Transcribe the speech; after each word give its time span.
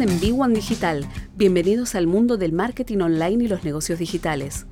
En 0.00 0.20
B1 0.20 0.54
Digital. 0.54 1.04
Bienvenidos 1.34 1.96
al 1.96 2.06
mundo 2.06 2.36
del 2.36 2.52
marketing 2.52 2.98
online 2.98 3.44
y 3.44 3.48
los 3.48 3.64
negocios 3.64 3.98
digitales. 3.98 4.66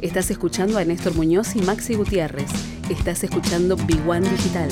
Estás 0.00 0.32
escuchando 0.32 0.78
a 0.78 0.84
Néstor 0.84 1.14
Muñoz 1.14 1.54
y 1.54 1.62
Maxi 1.62 1.94
Gutiérrez. 1.94 2.50
Estás 2.90 3.22
escuchando 3.22 3.76
B1 3.76 4.28
Digital. 4.28 4.70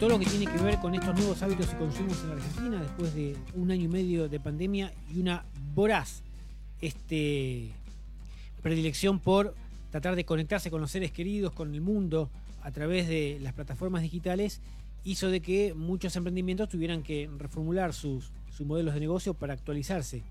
Todo 0.00 0.08
lo 0.08 0.18
que 0.18 0.24
tiene 0.24 0.46
que 0.46 0.56
ver 0.56 0.78
con 0.78 0.94
estos 0.94 1.14
nuevos 1.14 1.42
hábitos 1.42 1.68
y 1.74 1.76
consumos 1.76 2.24
en 2.24 2.30
Argentina 2.30 2.80
después 2.80 3.14
de 3.14 3.36
un 3.54 3.70
año 3.70 3.84
y 3.84 3.88
medio 3.88 4.30
de 4.30 4.40
pandemia 4.40 4.94
y 5.14 5.20
una 5.20 5.44
voraz 5.74 6.22
este, 6.80 7.70
predilección 8.62 9.18
por 9.18 9.54
tratar 9.90 10.16
de 10.16 10.24
conectarse 10.24 10.70
con 10.70 10.80
los 10.80 10.90
seres 10.90 11.12
queridos, 11.12 11.52
con 11.52 11.74
el 11.74 11.82
mundo 11.82 12.30
a 12.62 12.70
través 12.70 13.08
de 13.08 13.38
las 13.42 13.52
plataformas 13.52 14.00
digitales, 14.00 14.62
hizo 15.04 15.28
de 15.28 15.42
que 15.42 15.74
muchos 15.74 16.16
emprendimientos 16.16 16.70
tuvieran 16.70 17.02
que 17.02 17.28
reformular 17.36 17.92
sus, 17.92 18.30
sus 18.56 18.66
modelos 18.66 18.94
de 18.94 19.00
negocio 19.00 19.34
para 19.34 19.52
actualizarse. 19.52 20.22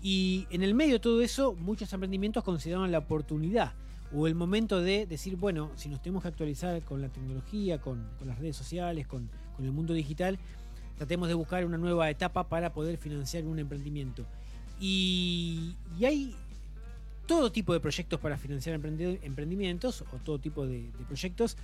Y 0.00 0.46
en 0.50 0.62
el 0.62 0.72
medio 0.72 0.94
de 0.94 1.00
todo 1.00 1.20
eso, 1.20 1.54
muchos 1.54 1.92
emprendimientos 1.92 2.44
consideraron 2.44 2.92
la 2.92 2.98
oportunidad 2.98 3.72
o 4.12 4.26
el 4.26 4.34
momento 4.34 4.80
de 4.80 5.06
decir, 5.06 5.36
bueno, 5.36 5.70
si 5.76 5.88
nos 5.88 6.02
tenemos 6.02 6.22
que 6.22 6.28
actualizar 6.28 6.82
con 6.82 7.00
la 7.00 7.08
tecnología, 7.08 7.80
con, 7.80 8.08
las 8.24 8.38
redes 8.38 8.56
sociales, 8.56 9.06
con, 9.06 9.28
el 9.60 9.72
mundo 9.72 9.92
digital, 9.92 10.38
tratemos 10.96 11.28
de 11.28 11.34
buscar 11.34 11.66
una 11.66 11.76
nueva 11.76 12.08
etapa 12.08 12.48
para 12.48 12.72
poder 12.72 12.96
financiar 12.96 13.44
un 13.44 13.58
emprendimiento. 13.58 14.24
Y, 14.80 15.76
hay 16.02 16.34
todo 17.26 17.52
tipo 17.52 17.74
de 17.74 17.80
proyectos 17.80 18.18
para 18.18 18.38
financiar 18.38 18.80
emprendi- 18.80 19.18
emprendimientos 19.22 20.02
o 20.12 20.16
todo 20.24 20.38
tipo 20.38 20.66
de, 20.66 20.90
proyectos. 21.06 21.56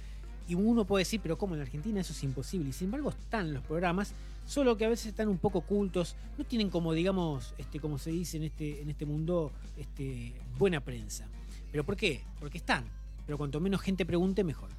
Y 0.47 0.55
uno 0.55 0.85
puede 0.85 1.01
decir, 1.01 1.21
pero 1.23 1.39
¿cómo 1.39 1.55
en 1.55 1.63
Argentina 1.63 2.01
eso 2.01 2.13
es 2.13 2.23
imposible? 2.23 2.69
Y 2.69 2.73
sin 2.73 2.85
embargo 2.85 3.09
están 3.09 3.53
los 3.53 3.65
programas, 3.65 4.13
solo 4.45 4.77
que 4.77 4.85
a 4.85 4.89
veces 4.89 5.07
están 5.07 5.29
un 5.29 5.39
poco 5.39 5.61
ocultos, 5.61 6.15
no 6.39 6.45
tienen 6.45 6.71
como, 6.71 6.93
digamos, 6.93 7.55
este, 7.59 7.81
como 7.81 7.99
se 7.99 8.11
dice 8.11 8.37
en 8.37 8.45
este, 8.45 8.89
este 8.89 9.07
mundo, 9.07 9.51
este, 9.77 10.35
buena 10.57 10.81
prensa. 10.81 11.27
¿Pero 11.71 11.85
por 11.85 11.97
qué? 11.97 12.23
Porque 12.41 12.59
están. 12.59 12.85
Pero 13.27 13.39
cuanto 13.39 13.61
menos 13.61 13.81
gente 13.81 14.07
pregunte, 14.07 14.45
mejor. 14.45 14.71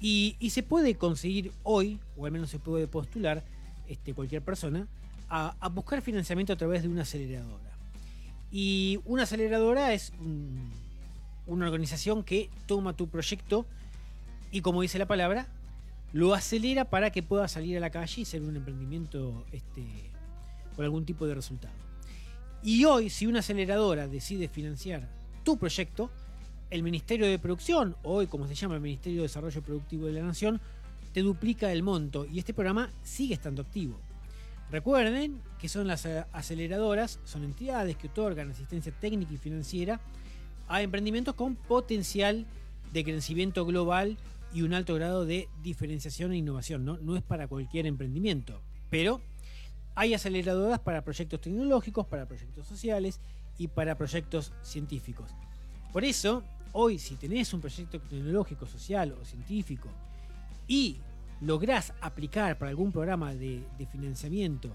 Y, 0.00 0.36
se 0.50 0.62
puede 0.62 0.96
conseguir 0.96 1.52
hoy, 1.62 2.00
o 2.16 2.26
al 2.26 2.32
menos 2.32 2.50
se 2.50 2.58
puede 2.58 2.88
postular, 2.88 3.44
este, 3.86 4.14
cualquier 4.14 4.42
persona, 4.42 4.88
a, 5.28 5.68
buscar 5.68 6.02
financiamiento 6.02 6.52
a 6.52 6.56
través 6.56 6.82
de 6.82 6.88
una 6.88 7.02
aceleradora. 7.02 7.70
Y 8.50 9.00
una 9.04 9.22
aceleradora 9.22 9.94
es 9.94 10.12
un- 10.20 10.72
una 11.46 11.66
organización 11.66 12.24
que 12.24 12.50
toma 12.66 12.94
tu 12.96 13.08
proyecto 13.08 13.64
y, 14.50 14.60
como 14.60 14.82
dice 14.82 14.98
la 14.98 15.06
palabra, 15.06 15.46
lo 16.12 16.34
acelera 16.34 16.84
para 16.84 17.10
que 17.10 17.22
pueda 17.22 17.48
salir 17.48 17.76
a 17.76 17.80
la 17.80 17.90
calle 17.90 18.22
y 18.22 18.24
ser 18.24 18.42
un 18.42 18.56
emprendimiento 18.56 19.46
este, 19.52 20.10
con 20.76 20.84
algún 20.84 21.06
tipo 21.06 21.26
de 21.26 21.34
resultado. 21.34 21.74
Y 22.62 22.84
hoy, 22.84 23.08
si 23.08 23.26
una 23.26 23.38
aceleradora 23.38 24.08
decide 24.08 24.48
financiar 24.48 25.08
tu 25.42 25.58
proyecto, 25.58 26.10
el 26.70 26.82
Ministerio 26.82 27.26
de 27.26 27.38
Producción, 27.38 27.96
hoy 28.02 28.26
como 28.26 28.46
se 28.46 28.54
llama 28.54 28.76
el 28.76 28.80
Ministerio 28.80 29.18
de 29.20 29.28
Desarrollo 29.28 29.62
Productivo 29.62 30.06
de 30.06 30.12
la 30.12 30.22
Nación, 30.22 30.60
te 31.12 31.22
duplica 31.22 31.72
el 31.72 31.82
monto 31.82 32.24
y 32.24 32.38
este 32.38 32.54
programa 32.54 32.90
sigue 33.02 33.34
estando 33.34 33.62
activo. 33.62 34.00
Recuerden 34.70 35.42
que 35.58 35.68
son 35.68 35.86
las 35.86 36.06
eh, 36.06 36.24
aceleradoras, 36.32 37.20
son 37.24 37.44
entidades 37.44 37.96
que 37.96 38.06
otorgan 38.06 38.50
asistencia 38.50 38.92
técnica 38.92 39.34
y 39.34 39.36
financiera 39.36 40.00
a 40.68 40.80
emprendimientos 40.80 41.34
con 41.34 41.56
potencial 41.56 42.46
de 42.92 43.04
crecimiento 43.04 43.66
global 43.66 44.16
y 44.54 44.62
un 44.62 44.72
alto 44.72 44.94
grado 44.94 45.26
de 45.26 45.48
diferenciación 45.62 46.32
e 46.32 46.38
innovación. 46.38 46.84
No, 46.84 46.96
no 46.98 47.16
es 47.16 47.22
para 47.22 47.48
cualquier 47.48 47.86
emprendimiento, 47.86 48.62
pero 48.88 49.20
hay 49.94 50.14
aceleradoras 50.14 50.78
para 50.78 51.04
proyectos 51.04 51.42
tecnológicos, 51.42 52.06
para 52.06 52.26
proyectos 52.26 52.66
sociales 52.66 53.20
y 53.58 53.68
para 53.68 53.96
proyectos 53.96 54.52
científicos. 54.62 55.30
Por 55.92 56.04
eso, 56.04 56.42
hoy 56.72 56.98
si 56.98 57.16
tenés 57.16 57.52
un 57.52 57.60
proyecto 57.60 58.00
tecnológico, 58.00 58.66
social 58.66 59.14
o 59.20 59.24
científico 59.24 59.88
y 60.66 60.96
lográs 61.40 61.92
aplicar 62.00 62.58
para 62.58 62.70
algún 62.70 62.92
programa 62.92 63.34
de, 63.34 63.62
financiamiento 63.90 64.70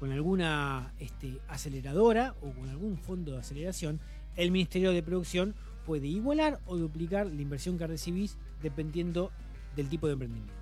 con 0.00 0.12
alguna 0.12 0.92
este, 0.98 1.38
aceleradora 1.48 2.34
o 2.42 2.50
con 2.50 2.68
algún 2.68 2.98
fondo 2.98 3.32
de 3.32 3.38
aceleración, 3.38 4.00
el 4.36 4.50
Ministerio 4.50 4.92
de 4.92 5.02
Producción 5.02 5.54
puede 5.86 6.06
igualar 6.06 6.60
o 6.66 6.76
duplicar 6.76 7.26
la 7.26 7.40
inversión 7.40 7.78
que 7.78 7.86
recibís 7.86 8.36
dependiendo 8.62 9.30
del 9.74 9.88
tipo 9.88 10.06
de 10.06 10.14
emprendimiento. 10.14 10.52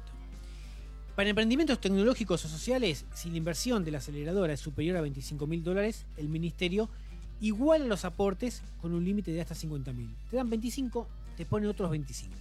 Para 1.17 1.31
emprendimientos 1.31 1.81
tecnológicos 1.81 2.45
o 2.45 2.49
sociales, 2.49 3.07
si 3.15 3.31
la 3.31 3.37
inversión 3.37 3.85
de 3.85 3.93
la 3.93 3.99
aceleradora 3.99 4.53
es 4.53 4.61
superior 4.61 4.97
a 4.97 5.01
25 5.01 5.47
mil 5.47 5.63
dólares, 5.63 6.07
el 6.17 6.29
Ministerio 6.29 6.91
iguala 7.41 7.85
los 7.87 8.05
aportes 8.05 8.63
con 8.81 8.95
un 8.95 9.05
límite 9.05 9.33
de 9.33 9.41
hasta 9.41 9.55
50 9.55 9.93
mil. 9.93 10.15
Te 10.31 10.37
dan 10.37 10.51
25, 10.51 11.09
te 11.37 11.45
pone 11.45 11.67
otros 11.67 11.91
25. 11.91 12.35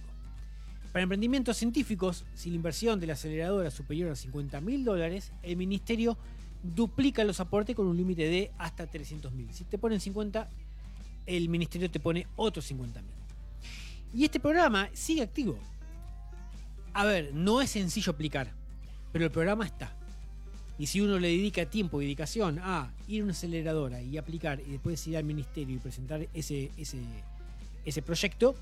Para 0.92 1.02
emprendimientos 1.02 1.56
científicos, 1.56 2.24
si 2.34 2.50
la 2.50 2.56
inversión 2.56 3.00
de 3.00 3.08
la 3.08 3.14
aceleradora 3.14 3.68
es 3.68 3.74
superior 3.74 4.12
a 4.12 4.16
50 4.16 4.60
mil 4.60 4.84
dólares, 4.84 5.32
el 5.42 5.56
Ministerio 5.56 6.16
duplica 6.62 7.24
los 7.24 7.40
aportes 7.40 7.74
con 7.74 7.86
un 7.86 7.96
límite 7.96 8.28
de 8.28 8.52
hasta 8.58 8.86
300 8.86 9.32
mil. 9.32 9.52
Si 9.52 9.64
te 9.64 9.76
ponen 9.76 10.00
50, 10.00 10.48
el 11.26 11.48
Ministerio 11.48 11.90
te 11.90 12.00
pone 12.00 12.26
otros 12.36 12.64
50 12.66 13.02
mil. 13.02 13.12
Y 14.14 14.24
este 14.24 14.38
programa 14.38 14.88
sigue 14.92 15.22
activo. 15.22 15.58
A 16.92 17.04
ver, 17.04 17.34
no 17.34 17.60
es 17.60 17.70
sencillo 17.70 18.12
aplicar, 18.12 18.52
pero 19.12 19.24
el 19.24 19.32
programa 19.32 19.66
está. 19.66 19.96
Y 20.78 20.86
si 20.86 21.00
uno 21.00 21.18
le 21.18 21.28
dedica 21.28 21.66
tiempo 21.66 22.00
y 22.00 22.06
dedicación 22.06 22.58
a 22.60 22.90
ir 23.06 23.20
a 23.20 23.24
una 23.24 23.32
aceleradora 23.32 24.02
y 24.02 24.18
aplicar 24.18 24.60
y 24.60 24.72
después 24.72 25.06
ir 25.06 25.16
al 25.16 25.24
ministerio 25.24 25.76
y 25.76 25.78
presentar 25.78 26.26
ese, 26.34 26.70
ese, 26.76 26.98
ese 27.84 28.02
proyecto, 28.02 28.56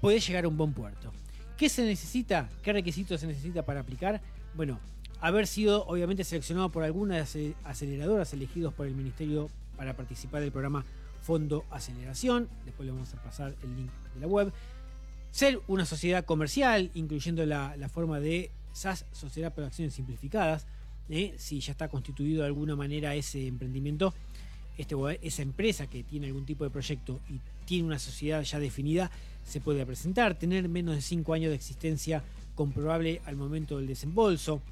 puede 0.00 0.20
llegar 0.20 0.44
a 0.44 0.48
un 0.48 0.56
buen 0.56 0.72
puerto. 0.72 1.12
¿Qué 1.56 1.68
se 1.68 1.84
necesita? 1.84 2.48
¿Qué 2.62 2.72
requisitos 2.72 3.20
se 3.20 3.26
necesita 3.26 3.64
para 3.64 3.80
aplicar? 3.80 4.20
Bueno, 4.54 4.78
haber 5.20 5.46
sido 5.46 5.84
obviamente 5.86 6.24
seleccionado 6.24 6.70
por 6.70 6.84
alguna 6.84 7.16
de 7.16 7.20
las 7.20 7.36
aceleradoras 7.64 8.32
elegidos 8.32 8.72
por 8.72 8.86
el 8.86 8.94
ministerio 8.94 9.50
para 9.76 9.94
participar 9.94 10.40
del 10.40 10.52
programa 10.52 10.84
Fondo 11.22 11.64
Aceleración. 11.70 12.48
Después 12.64 12.86
le 12.86 12.92
vamos 12.92 13.12
a 13.12 13.22
pasar 13.22 13.54
el 13.62 13.76
link 13.76 13.90
de 14.14 14.20
la 14.20 14.26
web. 14.26 14.52
Ser 15.30 15.60
una 15.68 15.84
sociedad 15.84 16.24
comercial, 16.24 16.90
incluyendo 16.94 17.44
la, 17.44 17.76
la 17.76 17.88
forma 17.88 18.20
de 18.20 18.50
SAS, 18.72 19.04
Sociedad 19.12 19.52
por 19.52 19.64
Acciones 19.64 19.94
Simplificadas. 19.94 20.66
Si 21.36 21.60
ya 21.60 21.72
está 21.72 21.88
constituido 21.88 22.42
de 22.42 22.46
alguna 22.46 22.76
manera 22.76 23.14
ese 23.14 23.46
emprendimiento, 23.46 24.14
este, 24.78 24.94
esa 25.22 25.42
empresa 25.42 25.88
que 25.88 26.04
tiene 26.04 26.28
algún 26.28 26.46
tipo 26.46 26.64
de 26.64 26.70
proyecto 26.70 27.20
y 27.28 27.40
tiene 27.66 27.84
una 27.84 27.98
sociedad 27.98 28.42
ya 28.42 28.60
definida, 28.60 29.10
se 29.44 29.60
puede 29.60 29.84
presentar. 29.84 30.38
Tener 30.38 30.68
menos 30.68 30.94
de 30.94 31.02
5 31.02 31.34
años 31.34 31.50
de 31.50 31.56
existencia 31.56 32.22
comprobable 32.54 33.20
al 33.26 33.36
momento 33.36 33.76
del 33.78 33.86
desembolso. 33.86 34.62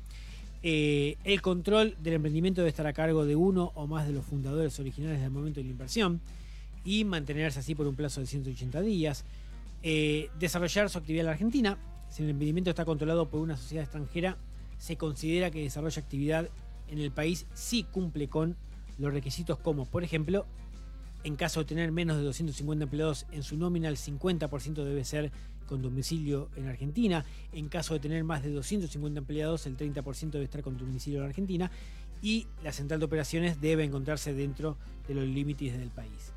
Eh, 0.62 1.16
el 1.24 1.42
control 1.42 1.96
del 2.02 2.14
emprendimiento 2.14 2.60
debe 2.60 2.70
estar 2.70 2.86
a 2.86 2.92
cargo 2.92 3.24
de 3.24 3.36
uno 3.36 3.72
o 3.74 3.86
más 3.86 4.06
de 4.06 4.12
los 4.12 4.24
fundadores 4.24 4.78
originales 4.80 5.20
del 5.20 5.30
momento 5.30 5.60
de 5.60 5.64
la 5.64 5.70
inversión 5.70 6.20
y 6.84 7.04
mantenerse 7.04 7.60
así 7.60 7.74
por 7.74 7.86
un 7.86 7.94
plazo 7.94 8.20
de 8.20 8.26
180 8.26 8.80
días. 8.80 9.24
Eh, 9.82 10.30
desarrollar 10.38 10.88
su 10.88 10.98
actividad 10.98 11.20
en 11.20 11.26
la 11.26 11.32
Argentina. 11.32 11.78
Si 12.10 12.22
el 12.22 12.30
emprendimiento 12.30 12.70
está 12.70 12.84
controlado 12.84 13.28
por 13.28 13.40
una 13.40 13.56
sociedad 13.56 13.84
extranjera, 13.84 14.36
se 14.78 14.96
considera 14.96 15.50
que 15.50 15.62
desarrolla 15.62 16.00
actividad 16.00 16.48
en 16.88 16.98
el 16.98 17.10
país 17.10 17.46
si 17.54 17.84
cumple 17.84 18.28
con 18.28 18.56
los 18.98 19.12
requisitos 19.12 19.58
como, 19.58 19.86
por 19.86 20.02
ejemplo, 20.04 20.46
en 21.24 21.36
caso 21.36 21.60
de 21.60 21.66
tener 21.66 21.92
menos 21.92 22.16
de 22.16 22.22
250 22.22 22.84
empleados 22.84 23.26
en 23.32 23.42
su 23.42 23.56
nómina, 23.56 23.88
el 23.88 23.96
50% 23.96 24.84
debe 24.84 25.04
ser 25.04 25.32
con 25.66 25.82
domicilio 25.82 26.48
en 26.56 26.66
Argentina. 26.68 27.24
En 27.52 27.68
caso 27.68 27.94
de 27.94 28.00
tener 28.00 28.24
más 28.24 28.42
de 28.42 28.50
250 28.50 29.18
empleados, 29.18 29.66
el 29.66 29.76
30% 29.76 30.30
debe 30.30 30.44
estar 30.44 30.62
con 30.62 30.76
domicilio 30.76 31.20
en 31.20 31.26
Argentina. 31.26 31.70
Y 32.22 32.46
la 32.64 32.72
central 32.72 33.00
de 33.00 33.06
operaciones 33.06 33.60
debe 33.60 33.84
encontrarse 33.84 34.32
dentro 34.32 34.76
de 35.06 35.14
los 35.14 35.24
límites 35.24 35.78
del 35.78 35.90
país. 35.90 36.32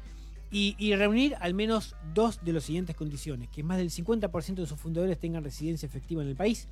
Y, 0.52 0.76
y 0.78 0.96
reunir 0.96 1.36
al 1.40 1.54
menos 1.54 1.96
dos 2.14 2.44
de 2.44 2.54
las 2.54 2.66
siguientes 2.66 2.96
condiciones. 2.96 3.50
Que 3.50 3.64
más 3.64 3.78
del 3.78 3.90
50% 3.90 4.56
de 4.56 4.68
sus 4.68 4.80
fundadores 4.80 5.18
tengan 5.18 5.44
residencia 5.44 5.86
efectiva 5.86 6.22
en 6.22 6.28
el 6.28 6.36
país. 6.36 6.68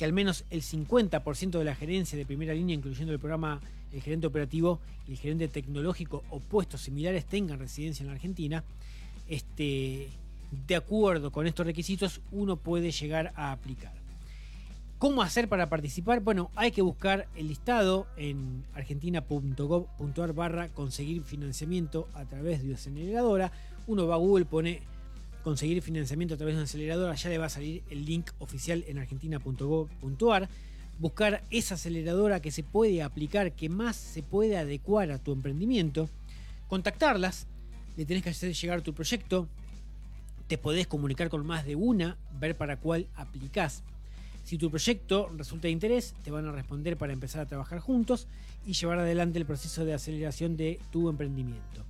Que 0.00 0.06
al 0.06 0.14
menos 0.14 0.46
el 0.48 0.62
50% 0.62 1.58
de 1.58 1.64
la 1.66 1.74
gerencia 1.74 2.16
de 2.16 2.24
primera 2.24 2.54
línea, 2.54 2.74
incluyendo 2.74 3.12
el 3.12 3.18
programa 3.18 3.60
el 3.92 4.00
gerente 4.00 4.26
operativo 4.26 4.80
y 5.06 5.10
el 5.10 5.18
gerente 5.18 5.46
tecnológico 5.46 6.24
o 6.30 6.40
puestos 6.40 6.80
similares 6.80 7.26
tengan 7.26 7.58
residencia 7.58 8.02
en 8.02 8.06
la 8.06 8.14
Argentina, 8.14 8.64
este, 9.28 10.08
de 10.66 10.74
acuerdo 10.74 11.30
con 11.30 11.46
estos 11.46 11.66
requisitos, 11.66 12.22
uno 12.32 12.56
puede 12.56 12.92
llegar 12.92 13.34
a 13.36 13.52
aplicar. 13.52 13.92
¿Cómo 14.96 15.20
hacer 15.20 15.50
para 15.50 15.68
participar? 15.68 16.20
Bueno, 16.20 16.50
hay 16.56 16.70
que 16.70 16.80
buscar 16.80 17.28
el 17.36 17.48
listado 17.48 18.06
en 18.16 18.64
argentina.gov.ar 18.72 20.32
barra 20.32 20.68
conseguir 20.70 21.24
financiamiento 21.24 22.08
a 22.14 22.24
través 22.24 22.60
de 22.60 22.68
una 22.68 22.76
aceleradora. 22.76 23.52
Uno 23.86 24.06
va 24.06 24.14
a 24.14 24.18
Google, 24.18 24.46
pone 24.46 24.80
conseguir 25.42 25.82
financiamiento 25.82 26.34
a 26.34 26.36
través 26.36 26.54
de 26.54 26.58
una 26.58 26.64
aceleradora, 26.64 27.14
ya 27.14 27.30
le 27.30 27.38
va 27.38 27.46
a 27.46 27.50
salir 27.50 27.82
el 27.90 28.04
link 28.04 28.30
oficial 28.38 28.84
en 28.86 28.98
argentina.gov.ar. 28.98 30.48
Buscar 30.98 31.42
esa 31.50 31.74
aceleradora 31.74 32.40
que 32.40 32.50
se 32.50 32.62
puede 32.62 33.02
aplicar, 33.02 33.52
que 33.52 33.68
más 33.68 33.96
se 33.96 34.22
puede 34.22 34.58
adecuar 34.58 35.10
a 35.10 35.18
tu 35.18 35.32
emprendimiento. 35.32 36.10
Contactarlas, 36.68 37.46
le 37.96 38.04
tenés 38.04 38.22
que 38.22 38.30
hacer 38.30 38.52
llegar 38.52 38.82
tu 38.82 38.92
proyecto, 38.92 39.48
te 40.46 40.58
podés 40.58 40.86
comunicar 40.86 41.30
con 41.30 41.46
más 41.46 41.64
de 41.64 41.76
una, 41.76 42.18
ver 42.38 42.56
para 42.56 42.76
cuál 42.76 43.06
aplicás. 43.14 43.82
Si 44.44 44.58
tu 44.58 44.68
proyecto 44.68 45.30
resulta 45.36 45.68
de 45.68 45.72
interés, 45.72 46.14
te 46.24 46.30
van 46.30 46.46
a 46.46 46.52
responder 46.52 46.96
para 46.96 47.12
empezar 47.12 47.40
a 47.40 47.46
trabajar 47.46 47.78
juntos 47.78 48.26
y 48.66 48.72
llevar 48.72 48.98
adelante 48.98 49.38
el 49.38 49.46
proceso 49.46 49.84
de 49.84 49.94
aceleración 49.94 50.56
de 50.56 50.80
tu 50.90 51.08
emprendimiento. 51.08 51.84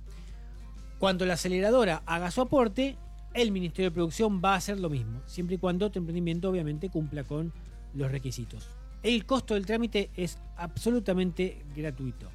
Cuando 0.99 1.25
la 1.25 1.33
aceleradora 1.33 2.03
haga 2.05 2.29
su 2.29 2.41
aporte, 2.41 2.95
el 3.33 3.51
Ministerio 3.51 3.89
de 3.89 3.95
Producción 3.95 4.41
va 4.43 4.53
a 4.53 4.57
hacer 4.57 4.79
lo 4.79 4.89
mismo, 4.89 5.21
siempre 5.25 5.55
y 5.55 5.59
cuando 5.59 5.89
tu 5.89 5.99
emprendimiento 5.99 6.49
obviamente 6.49 6.89
cumpla 6.89 7.23
con 7.23 7.53
los 7.93 8.11
requisitos. 8.11 8.67
El 9.03 9.25
costo 9.25 9.53
del 9.55 9.65
trámite 9.65 10.09
es 10.15 10.37
absolutamente 10.57 11.63
gratuito. 11.75 12.29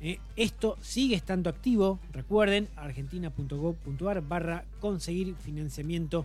Eh, 0.00 0.18
esto 0.34 0.76
sigue 0.80 1.14
estando 1.14 1.50
activo, 1.50 2.00
recuerden, 2.12 2.68
argentina.gov.ar 2.76 4.22
barra 4.22 4.64
conseguir 4.80 5.34
financiamiento 5.36 6.24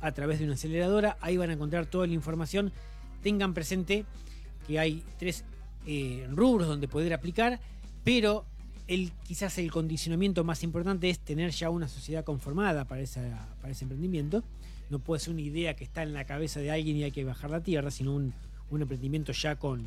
a 0.00 0.10
través 0.10 0.40
de 0.40 0.44
una 0.44 0.54
aceleradora, 0.54 1.16
ahí 1.20 1.36
van 1.36 1.50
a 1.50 1.52
encontrar 1.52 1.86
toda 1.86 2.06
la 2.06 2.14
información. 2.14 2.72
Tengan 3.22 3.54
presente 3.54 4.04
que 4.66 4.80
hay 4.80 5.04
tres 5.18 5.44
eh, 5.86 6.26
rubros 6.30 6.66
donde 6.66 6.88
poder 6.88 7.14
aplicar, 7.14 7.60
pero 8.02 8.44
el, 8.92 9.12
quizás 9.26 9.56
el 9.58 9.70
condicionamiento 9.70 10.44
más 10.44 10.62
importante 10.62 11.08
es 11.08 11.18
tener 11.18 11.50
ya 11.50 11.70
una 11.70 11.88
sociedad 11.88 12.24
conformada 12.24 12.84
para, 12.84 13.02
para 13.60 13.72
ese 13.72 13.84
emprendimiento. 13.84 14.42
No 14.90 14.98
puede 14.98 15.20
ser 15.20 15.32
una 15.32 15.42
idea 15.42 15.74
que 15.74 15.84
está 15.84 16.02
en 16.02 16.12
la 16.12 16.24
cabeza 16.24 16.60
de 16.60 16.70
alguien 16.70 16.96
y 16.96 17.04
hay 17.04 17.10
que 17.10 17.24
bajar 17.24 17.50
la 17.50 17.62
tierra, 17.62 17.90
sino 17.90 18.14
un, 18.14 18.34
emprendimiento 18.70 19.32
ya 19.32 19.56
con, 19.56 19.86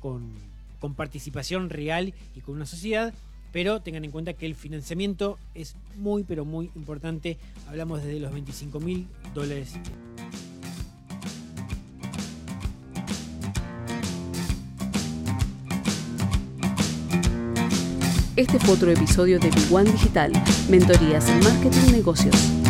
con 0.00 0.94
participación 0.94 1.70
real 1.70 2.14
y 2.34 2.40
con 2.40 2.56
una 2.56 2.66
sociedad. 2.66 3.14
Pero 3.52 3.80
tengan 3.80 4.04
en 4.04 4.10
cuenta 4.10 4.32
que 4.32 4.46
el 4.46 4.54
financiamiento 4.54 5.38
es 5.54 5.76
muy, 5.96 6.24
pero 6.24 6.44
muy 6.44 6.70
importante. 6.74 7.38
Hablamos 7.68 8.02
desde 8.02 8.20
los 8.20 8.32
25 8.32 8.80
mil 8.80 9.06
dólares. 9.34 9.74
Este 18.34 18.58
fue 18.58 18.74
otro 18.74 18.90
episodio 18.90 19.38
de 19.38 19.50
Big 19.50 19.70
One 19.70 19.90
Digital, 19.90 20.32
Mentorías 20.70 21.28
en 21.28 21.40
Marketing 21.40 21.88
y 21.88 21.92
Negocios. 21.92 22.61